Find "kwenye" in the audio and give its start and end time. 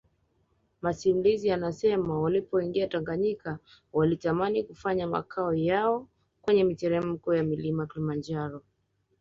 6.41-6.63